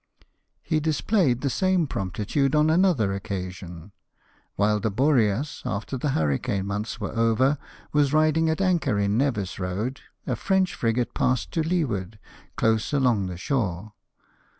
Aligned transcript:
He 0.63 0.79
displayed 0.79 1.41
the 1.41 1.49
same 1.51 1.85
promptitude 1.85 2.55
on 2.55 2.71
another 2.71 3.13
occasion. 3.13 3.91
While 4.55 4.79
the 4.79 4.89
Boreas, 4.89 5.61
after 5.63 5.95
the 5.95 6.09
hurricane 6.17 6.65
months 6.65 6.99
were 6.99 7.15
over, 7.15 7.59
was 7.93 8.11
riding 8.11 8.49
at 8.49 8.61
anchor 8.61 8.97
in 8.97 9.15
Nevis 9.15 9.57
Boad, 9.57 9.99
a 10.25 10.35
French 10.35 10.73
frigate 10.73 11.13
passed 11.13 11.51
to 11.51 11.61
leeward, 11.61 12.17
close 12.55 12.91
along 12.93 13.35
shore. 13.35 13.93